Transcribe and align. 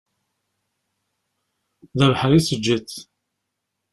D 1.97 1.99
abeḥri 2.05 2.35
i 2.37 2.41
d-teǧǧiḍ. 2.41 2.89